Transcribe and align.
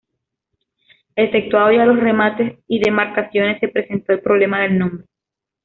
Efectuados 1.15 1.75
ya 1.75 1.85
los 1.85 1.99
remates 1.99 2.57
y 2.65 2.79
demarcaciones, 2.79 3.59
se 3.59 3.67
presentó 3.67 4.13
el 4.13 4.21
problema 4.21 4.61
del 4.61 4.79
nombre. 4.79 5.05